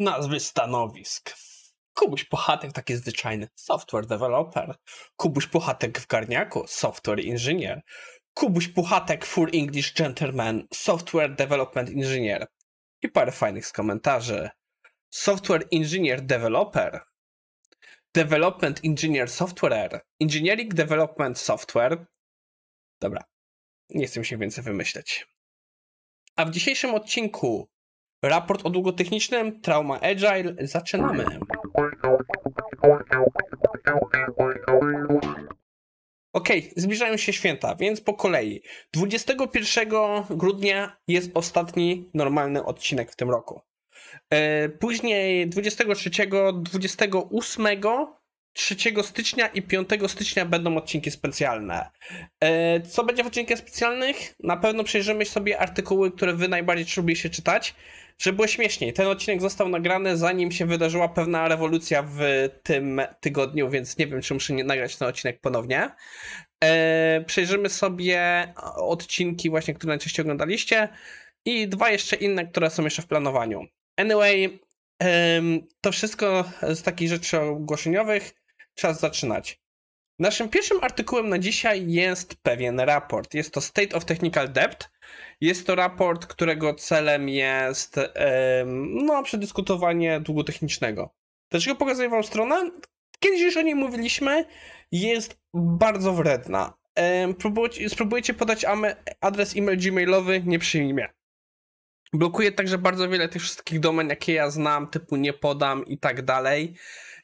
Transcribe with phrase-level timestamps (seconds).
[0.00, 1.36] Nazwy stanowisk.
[1.94, 4.74] Kubuś Puchatek, taki zwyczajny software developer.
[5.16, 7.82] Kubuś Puchatek w garniaku, software inżynier.
[8.34, 12.46] Kubuś Puchatek, full English gentleman, software development engineer.
[13.02, 14.50] I parę fajnych z komentarzy.
[15.10, 17.00] Software engineer developer.
[18.14, 20.00] Development engineer software.
[20.20, 22.06] Engineering development software.
[23.00, 23.24] Dobra,
[23.90, 25.26] nie chcę się więcej wymyśleć.
[26.36, 27.70] A w dzisiejszym odcinku
[28.22, 30.54] raport o długotechnicznym, trauma agile.
[30.60, 31.24] Zaczynamy.
[36.32, 38.62] Ok, zbliżają się święta, więc po kolei.
[38.92, 39.88] 21
[40.30, 43.60] grudnia jest ostatni normalny odcinek w tym roku.
[44.30, 46.10] E, później 23,
[46.62, 47.66] 28
[48.52, 51.90] 3 stycznia i 5 stycznia będą odcinki specjalne.
[52.40, 54.34] E, co będzie w odcinkach specjalnych?
[54.40, 57.74] Na pewno przejrzymy sobie artykuły, które wy najbardziej lubicie czytać,
[58.18, 58.92] żeby było śmieszniej.
[58.92, 62.20] Ten odcinek został nagrany zanim się wydarzyła pewna rewolucja w
[62.62, 65.90] tym tygodniu, więc nie wiem, czy muszę nagrać ten odcinek ponownie.
[66.64, 70.88] E, przejrzymy sobie odcinki właśnie, które najczęściej oglądaliście
[71.44, 73.66] i dwa jeszcze inne, które są jeszcze w planowaniu.
[73.96, 74.60] Anyway,
[75.80, 78.39] to wszystko z takich rzeczy ogłoszeniowych
[78.80, 79.60] czas zaczynać.
[80.18, 83.34] Naszym pierwszym artykułem na dzisiaj jest pewien raport.
[83.34, 84.90] Jest to State of Technical Debt.
[85.40, 88.00] Jest to raport, którego celem jest
[89.04, 91.14] no, przedyskutowanie długu technicznego.
[91.50, 92.70] Dlaczego pokazuję Wam stronę?
[93.20, 94.44] Kiedyś już o niej mówiliśmy.
[94.92, 96.74] Jest bardzo wredna.
[97.88, 98.64] Spróbujcie, podać
[99.20, 101.08] adres e-mail gmailowy, nie przyjmie.
[102.12, 106.22] Blokuje także bardzo wiele tych wszystkich domen, jakie ja znam, typu nie podam i tak
[106.22, 106.74] dalej.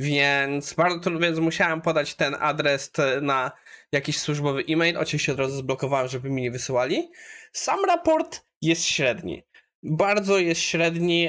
[0.00, 3.52] Więc bardzo więc musiałem podać ten adres na
[3.92, 4.98] jakiś służbowy e-mail.
[4.98, 7.10] Oczywiście od razu zblokowałem, żeby mi nie wysyłali.
[7.52, 9.42] Sam raport jest średni
[9.82, 11.28] bardzo jest średni.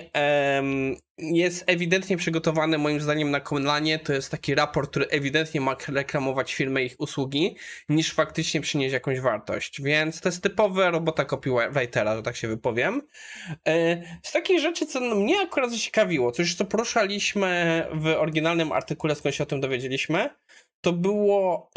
[1.17, 3.99] Jest ewidentnie przygotowany moim zdaniem na Konlanie.
[3.99, 7.55] To jest taki raport, który ewidentnie ma reklamować firmę i ich usługi,
[7.89, 9.81] niż faktycznie przynieść jakąś wartość.
[9.81, 13.01] Więc to jest typowa robota copywritera, że tak się wypowiem.
[13.67, 19.35] E, z takich rzeczy, co mnie akurat zaciekawiło, coś co poruszaliśmy w oryginalnym artykule, skąd
[19.35, 20.29] się o tym dowiedzieliśmy,
[20.81, 21.69] to było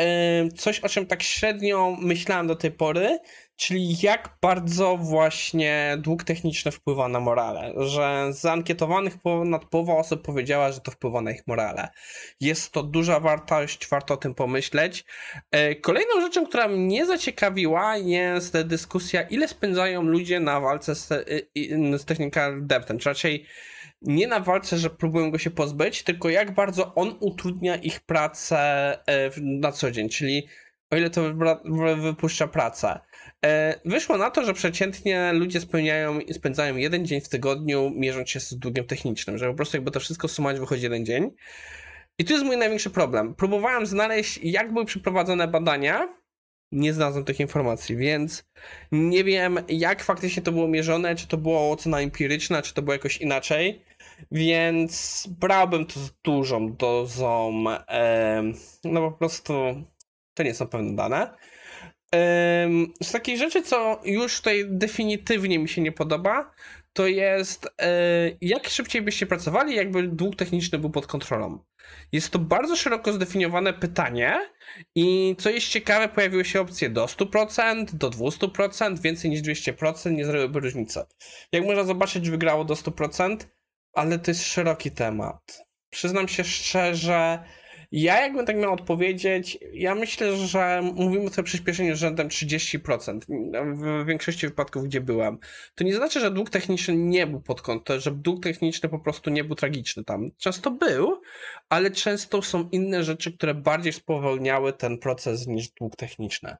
[0.57, 3.19] coś, o czym tak średnio myślałem do tej pory,
[3.56, 10.22] czyli jak bardzo właśnie dług techniczny wpływa na morale, że z ankietowanych ponad połowa osób
[10.22, 11.88] powiedziała, że to wpływa na ich morale.
[12.41, 15.04] Jest to duża wartość, warto o tym pomyśleć.
[15.50, 21.09] E, kolejną rzeczą, która mnie zaciekawiła jest dyskusja, ile spędzają ludzie na walce z,
[21.97, 23.47] z technical debtem, czy raczej
[24.03, 28.59] nie na walce, że próbują go się pozbyć, tylko jak bardzo on utrudnia ich pracę
[29.06, 30.48] e, na co dzień, czyli
[30.94, 31.22] o ile to
[31.97, 33.00] wypuszcza pracę.
[33.44, 38.41] E, wyszło na to, że przeciętnie ludzie spełniają, spędzają jeden dzień w tygodniu, mierząc się
[38.41, 41.31] z długiem technicznym, że po prostu jakby to wszystko sumować wychodzi jeden dzień.
[42.19, 43.34] I tu jest mój największy problem.
[43.34, 46.09] Próbowałem znaleźć, jak były przeprowadzone badania,
[46.72, 48.44] nie znalazłem tych informacji, więc
[48.93, 52.93] nie wiem, jak faktycznie to było mierzone, czy to była ocena empiryczna, czy to było
[52.93, 53.83] jakoś inaczej.
[54.31, 57.65] Więc brałbym to z dużą dozą.
[58.84, 59.54] no po prostu
[60.34, 61.34] to nie są pewne dane.
[63.03, 66.50] z takich rzeczy, co już tutaj definitywnie mi się nie podoba,
[66.93, 67.91] to jest e,
[68.41, 71.59] jak szybciej byście pracowali, jakby dług techniczny był pod kontrolą.
[72.12, 74.50] Jest to bardzo szeroko zdefiniowane pytanie
[74.95, 80.25] i co jest ciekawe, pojawiły się opcje do 100%, do 200%, więcej niż 200%, nie
[80.25, 81.01] zrobiłyby różnicy.
[81.53, 83.37] Jak można zobaczyć, wygrało do 100%,
[83.93, 85.65] ale to jest szeroki temat.
[85.91, 87.45] Przyznam się szczerze,
[87.97, 93.21] ja jakbym tak miał odpowiedzieć, ja myślę, że mówimy tutaj o przyspieszeniu rzędem 30%
[93.75, 95.38] w większości wypadków, gdzie byłem.
[95.75, 99.31] To nie znaczy, że dług techniczny nie był pod kątem, że dług techniczny po prostu
[99.31, 100.31] nie był tragiczny tam.
[100.38, 101.21] Często był,
[101.69, 106.56] ale często są inne rzeczy, które bardziej spowolniały ten proces niż dług techniczny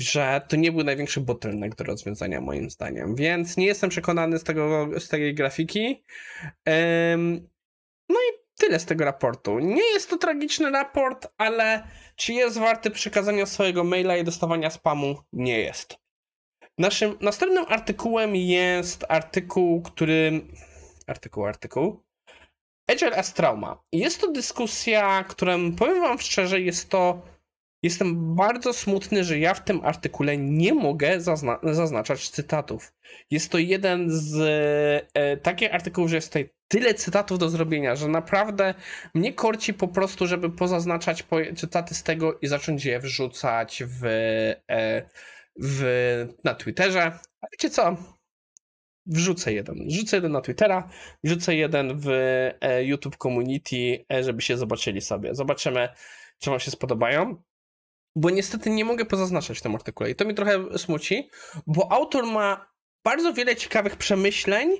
[0.00, 4.44] że to nie był największy bottleneck do rozwiązania moim zdaniem, więc nie jestem przekonany z,
[4.44, 6.04] tego, z tej grafiki.
[6.66, 7.55] i
[8.56, 9.58] tyle z tego raportu.
[9.58, 15.16] Nie jest to tragiczny raport, ale czy jest warty przekazania swojego maila i dostawania spamu?
[15.32, 15.96] Nie jest.
[16.78, 20.40] Naszym następnym artykułem jest artykuł, który.
[21.06, 22.02] Artykuł, artykuł.
[22.90, 23.82] Agile as Trauma.
[23.92, 27.22] Jest to dyskusja, którą powiem Wam szczerze, jest to
[27.86, 32.92] Jestem bardzo smutny, że ja w tym artykule nie mogę zazna zaznaczać cytatów.
[33.30, 34.36] Jest to jeden z
[35.14, 38.74] e, takich artykułów, że jest tutaj tyle cytatów do zrobienia, że naprawdę
[39.14, 44.04] mnie korci po prostu, żeby pozaznaczać po cytaty z tego i zacząć je wrzucać w,
[44.70, 45.08] e,
[45.62, 45.82] w,
[46.44, 47.02] na Twitterze.
[47.40, 47.96] A wiecie co?
[49.06, 49.88] wrzucę jeden.
[49.88, 50.88] Wrzucę jeden na Twittera,
[51.24, 52.08] wrzucę jeden w
[52.60, 55.34] e, YouTube Community, e, żeby się zobaczyli sobie.
[55.34, 55.88] Zobaczymy,
[56.38, 57.42] czy wam się spodobają.
[58.16, 61.30] Bo niestety nie mogę pozaznaczać w tym artykule i to mi trochę smuci,
[61.66, 62.66] bo autor ma
[63.04, 64.70] bardzo wiele ciekawych przemyśleń,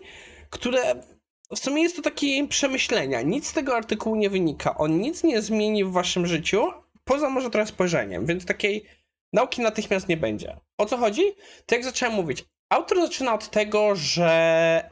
[0.50, 1.02] które
[1.50, 3.22] w sumie jest to takie przemyślenia.
[3.22, 4.76] Nic z tego artykułu nie wynika.
[4.76, 6.66] On nic nie zmieni w waszym życiu,
[7.04, 8.84] poza może trochę spojrzeniem, więc takiej
[9.32, 10.56] nauki natychmiast nie będzie.
[10.78, 11.22] O co chodzi?
[11.66, 14.28] Tak jak zacząłem mówić, autor zaczyna od tego, że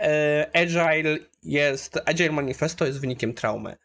[0.00, 3.76] e, Agile jest, Agile Manifesto jest wynikiem traumy.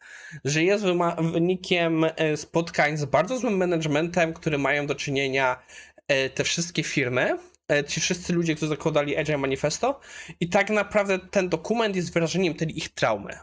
[0.45, 0.85] Że jest
[1.31, 5.63] wynikiem e, spotkań z bardzo złym managementem, który mają do czynienia
[6.07, 7.37] e, te wszystkie firmy,
[7.87, 9.99] ci wszyscy ludzie, którzy zakładali Agile Manifesto
[10.39, 13.37] i tak naprawdę ten dokument jest wyrażeniem tej ich traumy.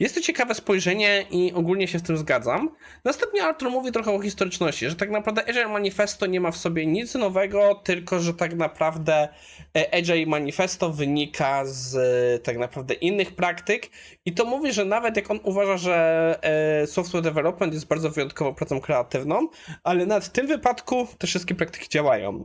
[0.00, 2.70] Jest to ciekawe spojrzenie i ogólnie się z tym zgadzam.
[3.04, 6.86] Następnie Arthur mówi trochę o historyczności, że tak naprawdę Agile Manifesto nie ma w sobie
[6.86, 9.28] nic nowego, tylko że tak naprawdę
[9.92, 13.90] Agile Manifesto wynika z e, tak naprawdę innych praktyk
[14.24, 16.38] i to mówi, że nawet jak on uważa, że
[16.82, 19.48] e, software development jest bardzo wyjątkową pracą kreatywną,
[19.84, 22.44] ale nawet w tym wypadku te wszystkie praktyki działają.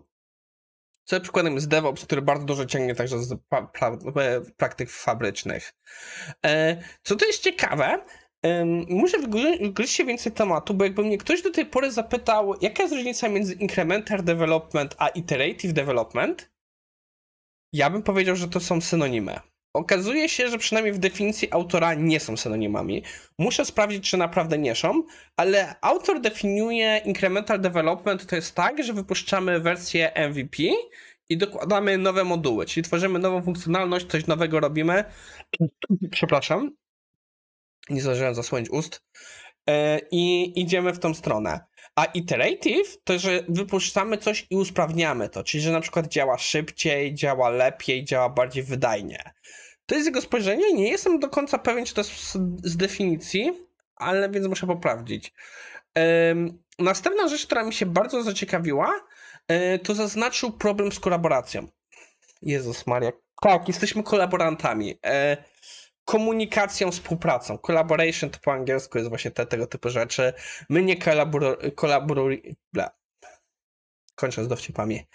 [1.05, 3.39] Co przykładem jest DevOps, który bardzo dużo ciągnie także z
[4.57, 5.73] praktyk fabrycznych.
[6.45, 8.05] E, co to jest ciekawe,
[8.89, 9.17] muszę
[9.61, 13.29] wgryźć się więcej tematu, bo jakby mnie ktoś do tej pory zapytał, jaka jest różnica
[13.29, 16.51] między incremental development a iterative development,
[17.73, 19.39] ja bym powiedział, że to są synonimy.
[19.75, 23.03] Okazuje się, że przynajmniej w definicji autora nie są synonimami.
[23.39, 25.03] Muszę sprawdzić, czy naprawdę nie są,
[25.37, 30.63] ale autor definiuje incremental development to jest tak, że wypuszczamy wersję MVP
[31.29, 35.03] i dokładamy nowe moduły, czyli tworzymy nową funkcjonalność, coś nowego robimy.
[36.11, 36.71] Przepraszam,
[37.89, 39.03] nie zdążyłem zasłonić ust.
[39.69, 41.59] E, I idziemy w tą stronę.
[41.95, 47.13] A iterative to, że wypuszczamy coś i usprawniamy to, czyli że na przykład działa szybciej,
[47.13, 49.33] działa lepiej, działa bardziej wydajnie.
[49.85, 50.73] To jest jego spojrzenie.
[50.73, 53.53] Nie jestem do końca pewien, czy to jest z definicji,
[53.95, 55.33] ale więc muszę poprawić.
[56.79, 58.93] Następna rzecz, która mi się bardzo zaciekawiła,
[59.47, 61.67] e, to zaznaczył problem z kolaboracją.
[62.41, 63.11] Jezus Maria.
[63.41, 64.99] Tak, jesteśmy kolaborantami.
[66.05, 67.57] Komunikacją, współpracą.
[67.57, 70.33] Collaboration to po angielsku jest właśnie te, tego typu rzeczy.
[70.69, 70.95] My nie
[71.75, 72.55] kolaborujemy
[74.15, 75.07] kończę z dowcipami.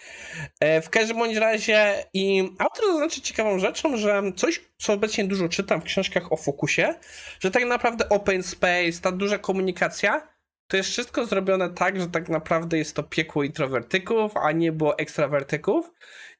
[0.59, 5.49] E, w każdym bądź razie i autor zaznaczy ciekawą rzeczą, że coś, co obecnie dużo
[5.49, 6.95] czytam w książkach o fokusie,
[7.39, 10.27] że tak naprawdę open space, ta duża komunikacja,
[10.67, 14.97] to jest wszystko zrobione tak, że tak naprawdę jest to piekło introwertyków, a nie było
[14.97, 15.91] ekstrawertyków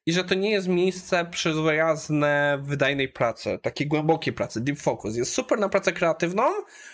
[0.06, 5.16] i że to nie jest miejsce przyjazne wydajnej pracy, takiej głębokiej pracy, deep focus.
[5.16, 6.44] Jest super na pracę kreatywną,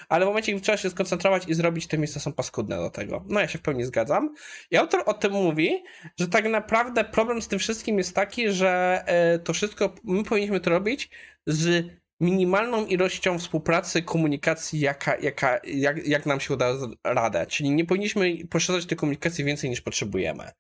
[0.09, 3.25] ale w momencie, gdy trzeba się skoncentrować i zrobić, te miejsca są paskudne do tego.
[3.27, 4.33] No ja się w pełni zgadzam.
[4.71, 5.83] I autor o tym mówi,
[6.19, 10.59] że tak naprawdę problem z tym wszystkim jest taki, że e, to wszystko, my powinniśmy
[10.59, 11.09] to robić
[11.47, 11.85] z
[12.19, 16.73] minimalną ilością współpracy, komunikacji, jaka, jaka, jak, jak nam się uda
[17.03, 17.45] radę.
[17.45, 20.51] Czyli nie powinniśmy poszerzać tej komunikacji więcej niż potrzebujemy.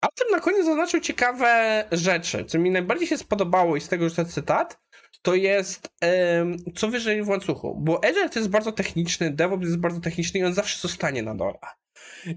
[0.00, 4.26] Autor na koniec zaznaczył ciekawe rzeczy, co mi najbardziej się spodobało i z tego ten
[4.26, 4.80] cytat,
[5.22, 9.78] to jest um, co wyżej w łańcuchu, bo Agile to jest bardzo techniczny, DevOps jest
[9.78, 11.58] bardzo techniczny i on zawsze zostanie na dole.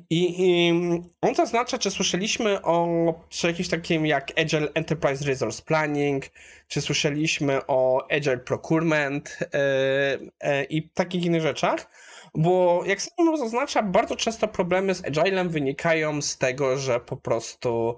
[0.10, 0.74] I, I,
[1.21, 6.24] on zaznacza, czy słyszeliśmy o czy jakimś takim jak Agile Enterprise Resource Planning,
[6.68, 11.90] czy słyszeliśmy o Agile Procurement yy, yy, i takich innych rzeczach.
[12.37, 17.97] Bo jak sam zaznacza, bardzo często problemy z Agilem wynikają z tego, że po prostu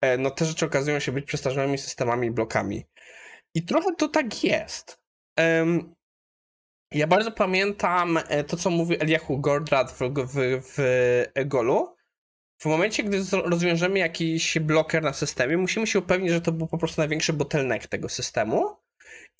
[0.00, 2.84] e, no, te rzeczy okazują się być przestarzonymi systemami i blokami.
[3.54, 4.98] I trochę to tak jest.
[5.38, 5.94] Um,
[6.92, 11.96] ja bardzo pamiętam e, to, co mówi Eliahu Gordrad w, w, w Golu.
[12.58, 16.78] W momencie, gdy rozwiążemy jakiś bloker na systemie, musimy się upewnić, że to był po
[16.78, 18.76] prostu największy bottleneck tego systemu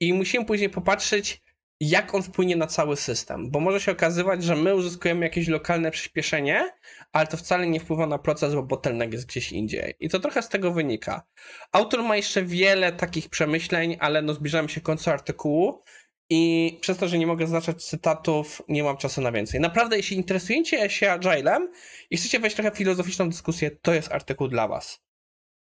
[0.00, 1.42] i musimy później popatrzeć,
[1.80, 5.90] jak on wpłynie na cały system, bo może się okazywać, że my uzyskujemy jakieś lokalne
[5.90, 6.71] przyspieszenie,
[7.12, 9.95] ale to wcale nie wpływa na proces, bo bottleneck jest gdzieś indziej.
[10.00, 11.23] I to trochę z tego wynika.
[11.73, 15.83] Autor ma jeszcze wiele takich przemyśleń, ale no zbliżamy się końcu artykułu
[16.30, 19.61] i przez to, że nie mogę zaznaczać cytatów, nie mam czasu na więcej.
[19.61, 21.73] Naprawdę, jeśli interesujecie się Agilem
[22.11, 25.02] i chcecie wejść trochę filozoficzną dyskusję, to jest artykuł dla Was.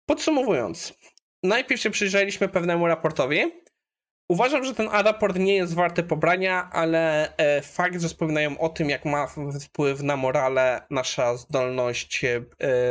[0.06, 0.94] Podsumowując,
[1.42, 3.52] najpierw się przyjrzeliśmy pewnemu raportowi,
[4.28, 8.90] Uważam, że ten raport nie jest warty pobrania, ale e, fakt, że wspominają o tym,
[8.90, 9.26] jak ma
[9.60, 12.40] wpływ na morale nasza zdolność e,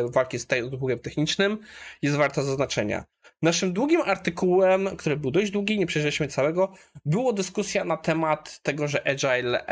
[0.10, 1.58] walki z długiem technicznym,
[2.02, 3.04] jest warta zaznaczenia.
[3.42, 6.74] Naszym drugim artykułem, który był dość długi, nie przejrzeliśmy całego,
[7.06, 9.66] było dyskusja na temat tego, że Agile,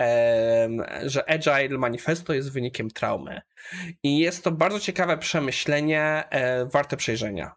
[1.03, 3.41] że Agile Manifesto jest wynikiem traumy.
[4.03, 7.55] I jest to bardzo ciekawe przemyślenie, e, warte przejrzenia.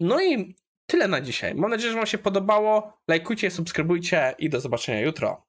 [0.00, 0.56] No i
[0.92, 1.54] tyle na dzisiaj.
[1.54, 2.98] Mam nadzieję, że Wam się podobało.
[3.08, 5.46] Lajkujcie, subskrybujcie i do zobaczenia jutro.